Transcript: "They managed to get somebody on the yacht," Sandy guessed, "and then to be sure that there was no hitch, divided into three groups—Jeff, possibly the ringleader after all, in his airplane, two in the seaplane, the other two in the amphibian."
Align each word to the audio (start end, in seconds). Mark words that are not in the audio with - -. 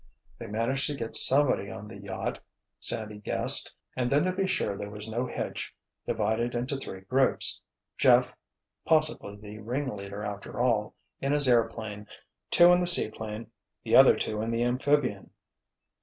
"They 0.39 0.47
managed 0.47 0.87
to 0.87 0.95
get 0.95 1.15
somebody 1.15 1.69
on 1.69 1.87
the 1.87 1.95
yacht," 1.99 2.39
Sandy 2.79 3.19
guessed, 3.19 3.75
"and 3.95 4.11
then 4.11 4.23
to 4.23 4.31
be 4.31 4.47
sure 4.47 4.71
that 4.75 4.79
there 4.79 4.89
was 4.89 5.07
no 5.07 5.27
hitch, 5.27 5.75
divided 6.07 6.55
into 6.55 6.75
three 6.75 7.01
groups—Jeff, 7.01 8.33
possibly 8.83 9.35
the 9.35 9.59
ringleader 9.59 10.23
after 10.23 10.59
all, 10.59 10.95
in 11.19 11.33
his 11.33 11.47
airplane, 11.47 12.07
two 12.49 12.73
in 12.73 12.79
the 12.79 12.87
seaplane, 12.87 13.51
the 13.83 13.95
other 13.95 14.15
two 14.17 14.41
in 14.41 14.49
the 14.49 14.63
amphibian." 14.63 15.29